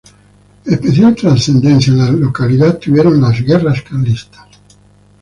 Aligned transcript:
Especial 0.65 1.13
trascendencia 1.13 1.93
en 1.93 1.99
la 1.99 2.09
localidad 2.11 2.79
tuvieron 2.79 3.21
las 3.21 3.39
Guerras 3.39 3.83
Carlistas. 3.83 4.47